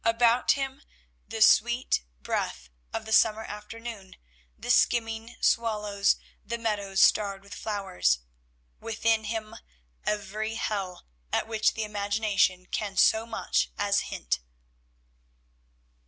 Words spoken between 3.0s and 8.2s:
the summer afternoon, the skimming swallows, the meadows starred with flowers;